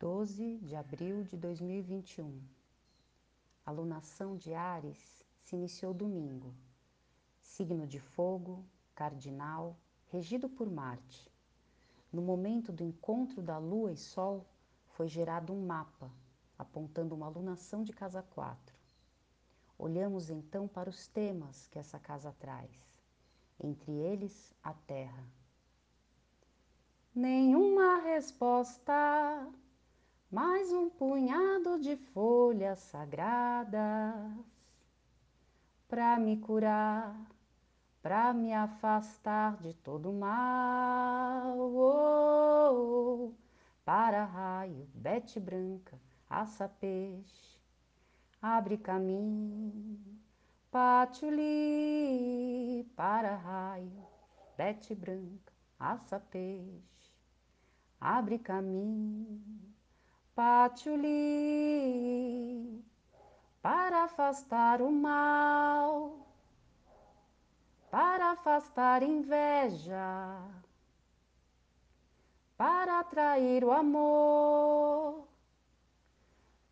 12 0.00 0.56
de 0.62 0.74
abril 0.74 1.24
de 1.24 1.36
2021. 1.36 2.40
A 3.66 3.70
lunação 3.70 4.34
de 4.34 4.54
Ares 4.54 5.22
se 5.42 5.54
iniciou 5.54 5.92
domingo. 5.92 6.54
Signo 7.42 7.86
de 7.86 8.00
fogo, 8.00 8.64
cardinal, 8.94 9.76
regido 10.06 10.48
por 10.48 10.70
Marte. 10.70 11.30
No 12.10 12.22
momento 12.22 12.72
do 12.72 12.82
encontro 12.82 13.42
da 13.42 13.58
Lua 13.58 13.92
e 13.92 13.96
Sol, 13.98 14.46
foi 14.88 15.06
gerado 15.06 15.52
um 15.52 15.66
mapa 15.66 16.10
apontando 16.56 17.14
uma 17.14 17.26
alunação 17.26 17.84
de 17.84 17.92
casa 17.92 18.22
4. 18.22 18.74
Olhamos 19.76 20.30
então 20.30 20.66
para 20.66 20.88
os 20.88 21.08
temas 21.08 21.66
que 21.66 21.78
essa 21.78 21.98
casa 21.98 22.34
traz, 22.40 22.70
entre 23.62 23.92
eles 23.92 24.50
a 24.62 24.72
Terra. 24.72 25.28
Nenhuma 27.14 27.98
resposta 27.98 29.46
mais 30.30 30.72
um 30.72 30.88
punhado 30.88 31.80
de 31.80 31.96
folhas 31.96 32.78
sagradas 32.78 34.32
para 35.88 36.16
me 36.20 36.36
curar, 36.36 37.20
para 38.00 38.32
me 38.32 38.54
afastar 38.54 39.56
de 39.56 39.74
todo 39.74 40.12
mal. 40.12 41.58
Oh, 41.58 42.70
oh, 42.70 43.34
para 43.84 44.24
raio, 44.24 44.88
bete 44.94 45.40
branca, 45.40 46.00
aça 46.28 46.68
peixe, 46.68 47.58
abre 48.40 48.78
caminho, 48.78 49.98
patchouli, 50.70 52.08
para 52.94 53.34
raio, 53.34 54.06
bete 54.56 54.94
branca, 54.94 55.52
aça 55.76 56.20
peixe, 56.20 57.12
abre 58.00 58.38
caminho 58.38 59.70
patchouli 60.40 61.12
para 63.60 64.04
afastar 64.04 64.80
o 64.80 64.90
mal, 64.90 66.26
para 67.90 68.30
afastar 68.30 69.02
inveja, 69.02 70.40
para 72.56 73.00
atrair 73.00 73.62
o 73.62 73.70
amor, 73.70 75.28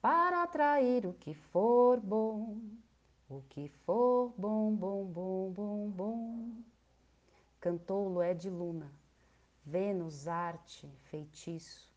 para 0.00 0.45
atrair 0.45 1.05
o 1.05 1.12
que 1.12 1.34
for 1.34 2.00
bom, 2.00 2.59
o 3.28 3.43
que 3.50 3.69
for 3.84 4.33
bom, 4.39 4.75
bom, 4.75 5.05
bom, 5.05 5.53
bom, 5.53 5.91
bom. 5.91 6.55
Cantou 7.61 8.09
Lué 8.09 8.33
de 8.33 8.48
Luna, 8.48 8.91
Vênus, 9.62 10.27
arte, 10.27 10.89
feitiço 11.11 11.88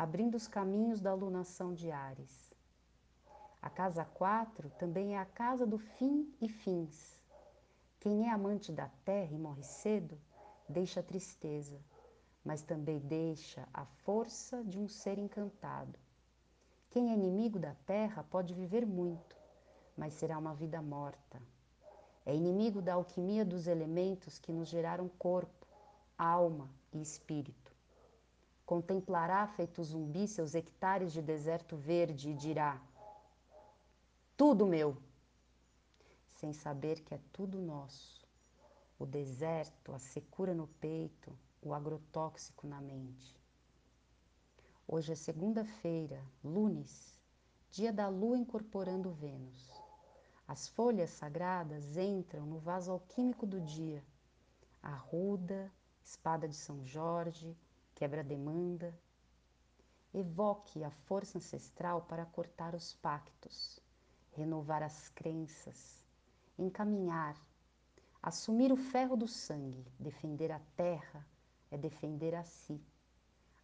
abrindo 0.00 0.34
os 0.34 0.48
caminhos 0.48 0.98
da 0.98 1.10
alunação 1.10 1.74
de 1.74 1.90
Ares. 1.90 2.54
A 3.60 3.68
casa 3.68 4.02
4 4.02 4.70
também 4.78 5.14
é 5.14 5.18
a 5.18 5.26
casa 5.26 5.66
do 5.66 5.76
fim 5.76 6.34
e 6.40 6.48
fins. 6.48 7.20
Quem 8.00 8.26
é 8.26 8.30
amante 8.30 8.72
da 8.72 8.88
terra 9.04 9.30
e 9.30 9.38
morre 9.38 9.62
cedo, 9.62 10.18
deixa 10.66 11.02
tristeza, 11.02 11.78
mas 12.42 12.62
também 12.62 12.98
deixa 12.98 13.68
a 13.74 13.84
força 13.84 14.64
de 14.64 14.78
um 14.78 14.88
ser 14.88 15.18
encantado. 15.18 15.98
Quem 16.88 17.10
é 17.10 17.14
inimigo 17.14 17.58
da 17.58 17.74
terra 17.84 18.24
pode 18.30 18.54
viver 18.54 18.86
muito, 18.86 19.36
mas 19.94 20.14
será 20.14 20.38
uma 20.38 20.54
vida 20.54 20.80
morta. 20.80 21.42
É 22.24 22.34
inimigo 22.34 22.80
da 22.80 22.94
alquimia 22.94 23.44
dos 23.44 23.66
elementos 23.66 24.38
que 24.38 24.50
nos 24.50 24.68
geraram 24.68 25.10
corpo, 25.18 25.66
alma 26.16 26.70
e 26.90 27.02
espírito. 27.02 27.69
Contemplará 28.70 29.48
feito 29.48 29.82
zumbi 29.82 30.28
seus 30.28 30.54
hectares 30.54 31.12
de 31.12 31.20
deserto 31.20 31.76
verde 31.76 32.30
e 32.30 32.34
dirá: 32.34 32.80
Tudo 34.36 34.64
meu! 34.64 34.96
Sem 36.30 36.52
saber 36.52 37.00
que 37.00 37.12
é 37.12 37.20
tudo 37.32 37.58
nosso. 37.58 38.24
O 38.96 39.04
deserto, 39.04 39.92
a 39.92 39.98
secura 39.98 40.54
no 40.54 40.68
peito, 40.68 41.36
o 41.60 41.74
agrotóxico 41.74 42.64
na 42.64 42.80
mente. 42.80 43.36
Hoje 44.86 45.14
é 45.14 45.16
segunda-feira, 45.16 46.24
lunes, 46.44 47.18
dia 47.72 47.92
da 47.92 48.06
lua 48.06 48.38
incorporando 48.38 49.10
Vênus. 49.10 49.68
As 50.46 50.68
folhas 50.68 51.10
sagradas 51.10 51.96
entram 51.96 52.46
no 52.46 52.60
vaso 52.60 52.92
alquímico 52.92 53.44
do 53.44 53.60
dia. 53.60 54.04
Arruda, 54.80 55.72
espada 56.04 56.46
de 56.46 56.54
São 56.54 56.86
Jorge, 56.86 57.58
quebra-demanda. 57.94 58.94
Evoque 60.12 60.82
a 60.82 60.90
força 60.90 61.38
ancestral 61.38 62.02
para 62.02 62.26
cortar 62.26 62.74
os 62.74 62.94
pactos, 62.94 63.80
renovar 64.32 64.82
as 64.82 65.08
crenças, 65.10 66.04
encaminhar, 66.58 67.36
assumir 68.22 68.72
o 68.72 68.76
ferro 68.76 69.16
do 69.16 69.28
sangue, 69.28 69.86
defender 69.98 70.50
a 70.50 70.60
terra 70.76 71.24
é 71.70 71.78
defender 71.78 72.34
a 72.34 72.44
si. 72.44 72.80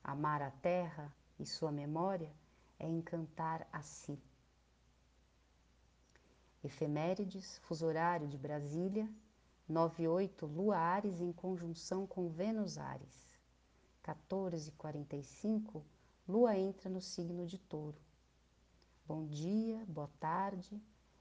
Amar 0.02 0.40
a 0.40 0.50
terra 0.50 1.12
e 1.38 1.44
sua 1.44 1.72
memória 1.72 2.32
é 2.78 2.86
encantar 2.86 3.66
a 3.72 3.82
si. 3.82 4.18
Efemérides, 6.62 7.58
fuso 7.58 7.86
horário 7.86 8.28
de 8.28 8.38
Brasília, 8.38 9.08
98 9.68 10.46
Lua 10.46 10.76
Ares 10.76 11.20
em 11.20 11.32
conjunção 11.32 12.06
com 12.06 12.28
Vênus 12.28 12.78
Ares. 12.78 13.26
14h45, 14.06 15.82
Lua 16.28 16.56
entra 16.56 16.88
no 16.88 17.00
signo 17.00 17.44
de 17.44 17.58
Touro. 17.58 17.98
Bom 19.04 19.26
dia, 19.26 19.84
boa 19.88 20.10
tarde. 20.20 20.80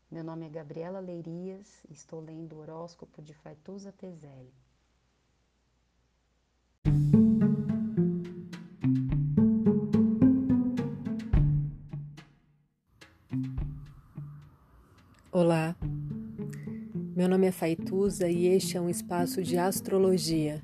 Meu 0.09 0.23
nome 0.23 0.45
é 0.45 0.49
Gabriela 0.49 0.99
Leirias 0.99 1.83
e 1.89 1.93
estou 1.93 2.19
lendo 2.19 2.55
o 2.55 2.59
horóscopo 2.59 3.23
de 3.23 3.33
Faituza 3.33 3.91
Tezelli. 3.91 4.53
Olá, 15.31 15.75
meu 17.15 17.27
nome 17.27 17.47
é 17.47 17.51
Faituza 17.51 18.29
e 18.29 18.45
este 18.45 18.77
é 18.77 18.81
um 18.81 18.89
espaço 18.89 19.43
de 19.43 19.57
astrologia 19.57 20.63